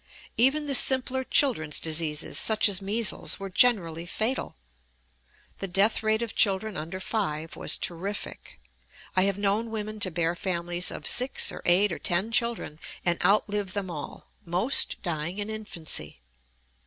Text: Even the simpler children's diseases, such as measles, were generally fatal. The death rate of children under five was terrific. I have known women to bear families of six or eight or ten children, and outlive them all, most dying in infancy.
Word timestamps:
Even 0.35 0.65
the 0.65 0.73
simpler 0.73 1.23
children's 1.23 1.79
diseases, 1.79 2.39
such 2.39 2.67
as 2.67 2.81
measles, 2.81 3.39
were 3.39 3.51
generally 3.51 4.07
fatal. 4.07 4.55
The 5.59 5.67
death 5.67 6.01
rate 6.01 6.23
of 6.23 6.33
children 6.33 6.75
under 6.75 6.99
five 6.99 7.55
was 7.55 7.77
terrific. 7.77 8.59
I 9.15 9.25
have 9.25 9.37
known 9.37 9.69
women 9.69 9.99
to 9.99 10.09
bear 10.09 10.33
families 10.33 10.89
of 10.89 11.05
six 11.05 11.51
or 11.51 11.61
eight 11.65 11.91
or 11.91 11.99
ten 11.99 12.31
children, 12.31 12.79
and 13.05 13.23
outlive 13.23 13.73
them 13.73 13.91
all, 13.91 14.31
most 14.43 14.99
dying 15.03 15.37
in 15.37 15.51
infancy. 15.51 16.23